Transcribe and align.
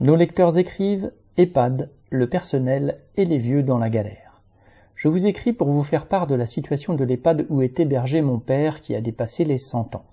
Nos 0.00 0.16
lecteurs 0.16 0.58
écrivent 0.58 1.12
EHPAD, 1.36 1.90
le 2.10 2.28
personnel 2.28 2.98
et 3.16 3.24
les 3.24 3.38
vieux 3.38 3.62
dans 3.62 3.78
la 3.78 3.88
galère. 3.88 4.42
Je 4.96 5.08
vous 5.08 5.26
écris 5.26 5.52
pour 5.52 5.68
vous 5.68 5.84
faire 5.84 6.06
part 6.06 6.26
de 6.26 6.34
la 6.34 6.46
situation 6.46 6.94
de 6.94 7.04
l'EHPAD 7.04 7.46
où 7.50 7.62
est 7.62 7.78
hébergé 7.78 8.20
mon 8.20 8.38
père 8.38 8.80
qui 8.80 8.96
a 8.96 9.00
dépassé 9.00 9.44
les 9.44 9.58
100 9.58 9.94
ans. 9.94 10.04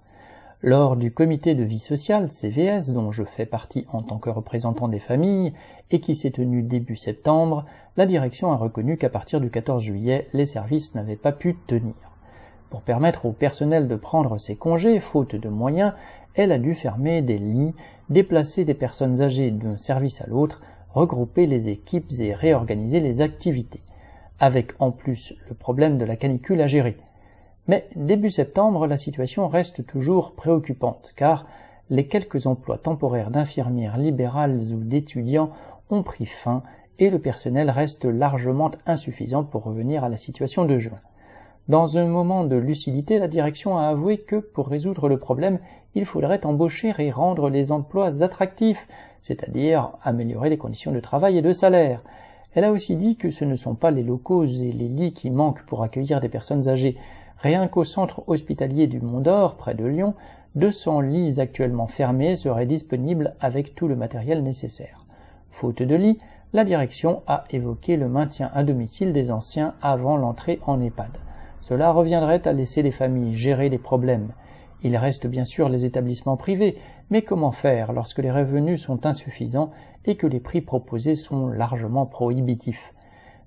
Lors 0.61 0.97
du 0.97 1.11
comité 1.11 1.55
de 1.55 1.63
vie 1.63 1.79
sociale, 1.79 2.31
CVS, 2.31 2.93
dont 2.93 3.11
je 3.11 3.23
fais 3.23 3.45
partie 3.45 3.85
en 3.91 4.01
tant 4.01 4.19
que 4.19 4.29
représentant 4.29 4.89
des 4.89 4.99
familles, 4.99 5.53
et 5.89 6.01
qui 6.01 6.13
s'est 6.13 6.31
tenu 6.31 6.61
début 6.61 6.97
septembre, 6.97 7.65
la 7.97 8.05
direction 8.05 8.51
a 8.51 8.57
reconnu 8.57 8.97
qu'à 8.97 9.09
partir 9.09 9.41
du 9.41 9.49
14 9.49 9.81
juillet, 9.81 10.27
les 10.33 10.45
services 10.45 10.93
n'avaient 10.93 11.15
pas 11.15 11.31
pu 11.31 11.55
tenir. 11.67 11.95
Pour 12.69 12.81
permettre 12.81 13.25
au 13.25 13.31
personnel 13.31 13.87
de 13.87 13.95
prendre 13.95 14.37
ses 14.37 14.55
congés, 14.55 14.99
faute 14.99 15.35
de 15.35 15.49
moyens, 15.49 15.93
elle 16.35 16.51
a 16.51 16.59
dû 16.59 16.75
fermer 16.75 17.21
des 17.23 17.39
lits, 17.39 17.73
déplacer 18.09 18.63
des 18.63 18.75
personnes 18.75 19.21
âgées 19.21 19.49
d'un 19.49 19.77
service 19.77 20.21
à 20.21 20.27
l'autre, 20.27 20.61
regrouper 20.93 21.47
les 21.47 21.69
équipes 21.69 22.11
et 22.19 22.33
réorganiser 22.33 22.99
les 22.99 23.21
activités, 23.21 23.81
avec 24.39 24.73
en 24.79 24.91
plus 24.91 25.33
le 25.47 25.55
problème 25.55 25.97
de 25.97 26.05
la 26.05 26.15
canicule 26.15 26.61
à 26.61 26.67
gérer. 26.67 26.97
Mais 27.67 27.87
début 27.95 28.29
septembre, 28.29 28.85
la 28.87 28.97
situation 28.97 29.47
reste 29.47 29.85
toujours 29.85 30.33
préoccupante, 30.33 31.13
car 31.15 31.47
les 31.89 32.07
quelques 32.07 32.45
emplois 32.45 32.77
temporaires 32.77 33.31
d'infirmières 33.31 33.97
libérales 33.97 34.59
ou 34.73 34.83
d'étudiants 34.83 35.51
ont 35.89 36.03
pris 36.03 36.27
fin 36.27 36.61
et 36.99 37.09
le 37.09 37.19
personnel 37.19 37.69
reste 37.71 38.05
largement 38.05 38.71
insuffisant 38.85 39.43
pour 39.43 39.63
revenir 39.63 40.03
à 40.03 40.09
la 40.09 40.17
situation 40.17 40.65
de 40.65 40.77
juin. 40.77 40.99
Dans 41.69 41.97
un 41.97 42.07
moment 42.07 42.43
de 42.43 42.57
lucidité, 42.57 43.19
la 43.19 43.29
direction 43.29 43.77
a 43.77 43.87
avoué 43.87 44.17
que 44.17 44.35
pour 44.35 44.67
résoudre 44.67 45.07
le 45.07 45.17
problème, 45.17 45.59
il 45.95 46.03
faudrait 46.03 46.45
embaucher 46.45 46.93
et 46.97 47.11
rendre 47.11 47.49
les 47.49 47.71
emplois 47.71 48.21
attractifs, 48.21 48.87
c'est-à-dire 49.21 49.91
améliorer 50.01 50.49
les 50.49 50.57
conditions 50.57 50.91
de 50.91 50.99
travail 50.99 51.37
et 51.37 51.41
de 51.41 51.51
salaire. 51.53 52.01
Elle 52.53 52.65
a 52.65 52.71
aussi 52.71 52.97
dit 52.97 53.15
que 53.15 53.29
ce 53.29 53.45
ne 53.45 53.55
sont 53.55 53.75
pas 53.75 53.91
les 53.91 54.03
locaux 54.03 54.45
et 54.45 54.71
les 54.73 54.89
lits 54.89 55.13
qui 55.13 55.29
manquent 55.29 55.65
pour 55.65 55.83
accueillir 55.83 56.19
des 56.19 56.29
personnes 56.29 56.67
âgées, 56.67 56.97
Rien 57.41 57.69
qu'au 57.69 57.85
centre 57.85 58.21
hospitalier 58.27 58.87
du 58.87 58.99
Mont 58.99 59.21
d'Or, 59.21 59.55
près 59.55 59.73
de 59.73 59.85
Lyon, 59.85 60.13
200 60.55 60.99
lits 60.99 61.39
actuellement 61.39 61.87
fermés 61.87 62.35
seraient 62.35 62.65
disponibles 62.65 63.33
avec 63.39 63.75
tout 63.75 63.87
le 63.87 63.95
matériel 63.95 64.43
nécessaire. 64.43 65.05
Faute 65.49 65.81
de 65.81 65.95
lits, 65.95 66.17
la 66.51 66.65
direction 66.65 67.23
a 67.27 67.45
évoqué 67.51 67.95
le 67.95 68.09
maintien 68.09 68.49
à 68.53 68.65
domicile 68.65 69.13
des 69.13 69.31
anciens 69.31 69.73
avant 69.81 70.17
l'entrée 70.17 70.59
en 70.65 70.81
EHPAD. 70.81 71.28
Cela 71.69 71.91
reviendrait 71.91 72.47
à 72.47 72.51
laisser 72.51 72.81
les 72.81 72.91
familles 72.91 73.35
gérer 73.35 73.69
les 73.69 73.77
problèmes. 73.77 74.33
Il 74.83 74.97
reste 74.97 75.27
bien 75.27 75.45
sûr 75.45 75.69
les 75.69 75.85
établissements 75.85 76.37
privés, 76.37 76.77
mais 77.09 77.21
comment 77.21 77.51
faire 77.51 77.93
lorsque 77.93 78.19
les 78.19 78.31
revenus 78.31 78.81
sont 78.81 79.05
insuffisants 79.05 79.71
et 80.05 80.15
que 80.15 80.27
les 80.27 80.39
prix 80.39 80.61
proposés 80.61 81.15
sont 81.15 81.47
largement 81.47 82.05
prohibitifs? 82.05 82.93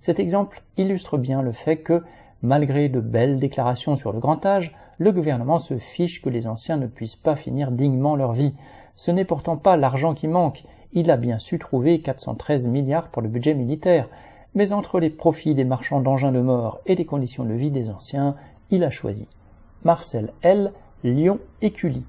Cet 0.01 0.21
exemple 0.21 0.63
illustre 0.77 1.19
bien 1.19 1.43
le 1.43 1.53
fait 1.53 1.79
que 1.79 2.03
Malgré 2.45 2.89
de 2.89 2.99
belles 2.99 3.39
déclarations 3.39 3.95
sur 3.95 4.13
le 4.13 4.19
grand 4.19 4.45
âge, 4.45 4.75
le 4.99 5.13
gouvernement 5.13 5.61
se 5.61 5.79
fiche 5.79 6.21
que 6.21 6.29
les 6.29 6.49
anciens 6.49 6.77
ne 6.77 6.89
puissent 6.89 7.15
pas 7.15 7.37
finir 7.37 7.71
dignement 7.71 8.17
leur 8.17 8.33
vie. 8.33 8.57
Ce 8.97 9.13
n'est 9.13 9.25
pourtant 9.25 9.57
pas 9.57 9.77
l'argent 9.77 10.13
qui 10.13 10.27
manque, 10.27 10.65
il 10.93 11.09
a 11.13 11.17
bien 11.17 11.39
su 11.39 11.61
trouver 11.61 12.01
413 12.01 12.67
milliards 12.67 13.11
pour 13.11 13.23
le 13.23 13.29
budget 13.29 13.55
militaire, 13.55 14.09
mais 14.55 14.73
entre 14.73 15.01
les 15.01 15.11
profits 15.11 15.55
des 15.55 15.65
marchands 15.65 16.01
d'engins 16.01 16.33
de 16.33 16.41
mort 16.41 16.81
et 16.87 16.95
les 16.95 17.07
conditions 17.07 17.45
de 17.45 17.55
vie 17.55 17.71
des 17.71 17.89
anciens, 17.89 18.37
il 18.71 18.85
a 18.85 18.91
choisi. 18.91 19.27
Marcel 19.85 20.33
L., 20.43 20.73
Lyon, 21.05 21.41
Écully. 21.61 22.05